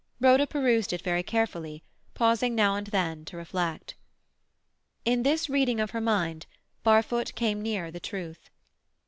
[0.19, 1.83] Rhoda perused it very carefully,
[2.15, 3.93] pausing now and then to reflect.
[5.05, 6.47] In this reading of her mind,
[6.81, 8.49] Barfoot came near the truth.